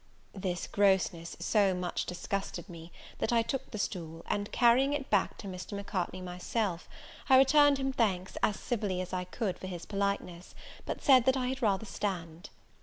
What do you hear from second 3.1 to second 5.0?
that I took the stool, and carrying